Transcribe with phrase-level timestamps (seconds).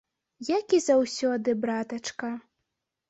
[0.59, 2.35] Як і заўсёды, братачка.